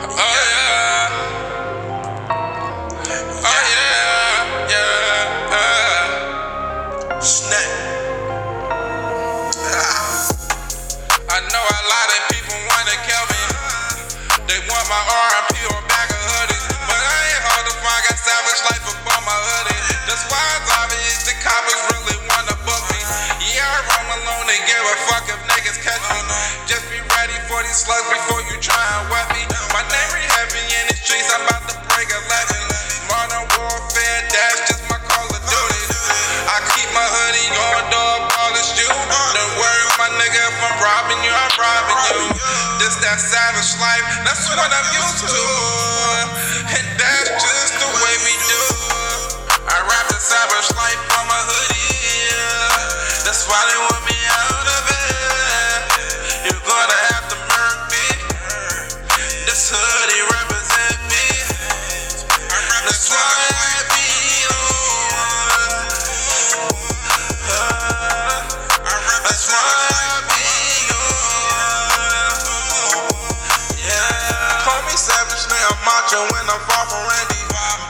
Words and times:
Hello? 0.00 0.27
My 36.98 37.06
hoodie 37.14 37.50
on, 37.54 37.82
dog, 37.94 38.20
polish 38.34 38.74
you. 38.74 38.90
Don't 38.90 39.54
worry, 39.54 39.86
my 40.02 40.10
nigga, 40.18 40.40
if 40.50 40.58
I'm 40.58 40.76
robbing 40.82 41.22
you, 41.22 41.30
I'm 41.30 41.54
robbing 41.54 42.00
you. 42.10 42.26
This 42.82 42.98
that 43.06 43.22
savage 43.22 43.70
life, 43.78 44.06
that's 44.26 44.50
what 44.50 44.66
I'm 44.66 44.88
used 44.98 45.22
to. 45.30 45.44
And 46.74 46.86
that's 46.98 47.30
just 47.38 47.74
the 47.78 47.90
way 48.02 48.14
we 48.26 48.34
do. 48.50 48.62
I 49.70 49.78
rap 49.78 50.06
the 50.10 50.18
savage 50.18 50.74
life 50.74 51.02
on 51.22 51.24
my 51.30 51.38
hoodie. 51.46 52.34
That's 53.22 53.46
why 53.46 53.62
they 53.70 53.78
want 53.78 54.02
me 54.02 54.18
out 54.34 54.66
of 54.66 54.82
it. 54.90 56.50
You're 56.50 56.64
gonna 56.66 57.00
have 57.14 57.30
to 57.30 57.36
murk 57.46 57.78
me. 57.94 58.06
This 59.46 59.70
hoodie 59.70 59.97
when 76.16 76.48
I'm 76.48 76.62
far 76.64 76.88
from 76.88 77.04
Randy. 77.04 77.36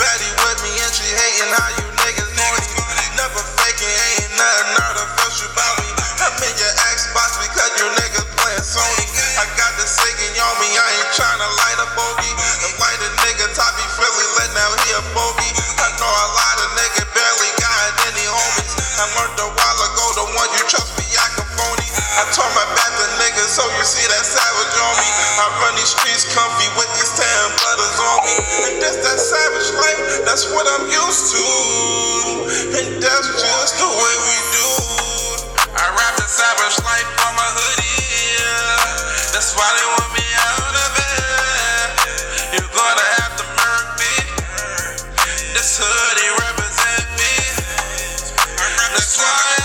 Betty 0.00 0.30
with 0.40 0.60
me 0.64 0.72
and 0.80 0.88
she 0.88 1.04
hating 1.04 1.52
how 1.52 1.68
you 1.76 1.84
niggas 2.00 2.32
naughty. 2.32 2.64
Never 3.12 3.44
faking, 3.60 3.92
ain't 3.92 4.32
nothing 4.40 4.72
artificial 4.88 5.52
about 5.52 5.76
me. 5.84 5.92
I'm 6.24 6.32
in 6.40 6.54
your 6.56 6.74
Xbox 6.96 7.36
because 7.44 7.72
you 7.76 7.84
niggas 7.92 8.24
playing 8.40 8.64
Sony. 8.64 9.04
I 9.36 9.44
got 9.60 9.68
the 9.76 9.84
singing 9.84 10.32
on 10.32 10.54
me, 10.64 10.68
I 10.80 10.88
ain't 10.96 11.12
tryna 11.12 11.44
light 11.44 11.76
a 11.84 11.88
bogey. 11.92 12.32
And 12.64 12.72
light 12.80 13.00
a 13.04 13.10
nigga, 13.20 13.52
Toppy 13.52 13.84
Philly, 14.00 14.26
let 14.40 14.48
now 14.56 14.72
he 14.80 14.88
a 14.96 15.02
bogey. 15.12 15.52
I 15.76 15.92
know 16.00 16.08
a 16.08 16.28
lot 16.32 16.56
of 16.64 16.68
niggas 16.72 17.08
barely 17.12 17.52
got 17.60 18.00
any 18.08 18.24
homies. 18.32 18.72
I 18.96 19.12
learned 19.12 19.36
a 19.44 19.48
while 19.52 19.80
ago, 19.92 20.04
the 20.16 20.26
one 20.40 20.50
you 20.56 20.64
trust 20.72 20.96
me, 20.96 21.04
I 21.20 21.26
can 21.36 21.44
phony. 21.52 21.84
I 22.16 22.24
turn 22.32 22.48
my 22.56 22.65
That's 30.36 30.52
what 30.52 30.68
I'm 30.68 30.84
used 30.84 31.32
to. 31.32 31.44
And 32.76 33.00
that's 33.00 33.28
just 33.40 33.72
the 33.80 33.88
way 33.88 34.14
we 34.28 34.36
do. 34.52 34.68
I 35.72 35.88
rap 35.96 36.12
the 36.20 36.28
savage 36.28 36.76
life 36.84 37.08
on 37.24 37.32
my 37.40 37.48
hoodie. 37.56 38.36
That's 39.32 39.56
why 39.56 39.64
they 39.64 39.86
want 39.96 40.12
me 40.12 40.26
out 40.36 40.76
of 40.76 40.92
it. 40.92 41.88
You're 42.52 42.68
gonna 42.68 43.08
have 43.16 43.32
to 43.40 43.44
murk 43.56 43.96
me. 43.96 44.12
This 45.56 45.80
hoodie 45.80 46.28
represents 46.36 47.16
me. 47.16 47.32
That's 48.92 49.16
why. 49.16 49.55